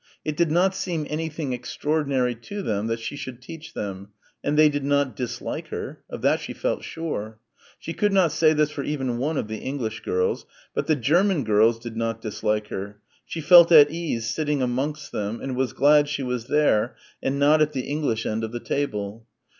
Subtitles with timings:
[0.25, 4.07] It did not seem anything extraordinary to them that she should teach them;
[4.43, 6.01] and they did not dislike her.
[6.09, 7.37] Of that she felt sure.
[7.77, 10.47] She could not say this for even one of the English girls.
[10.73, 12.99] But the German girls did not dislike her.
[13.27, 17.61] She felt at ease sitting amongst them and was glad she was there and not
[17.61, 19.27] at the English end of the table.